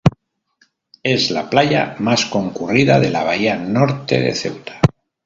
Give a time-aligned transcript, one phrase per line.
[1.03, 4.79] Es la playa más concurrida de la bahía Norte de Ceuta.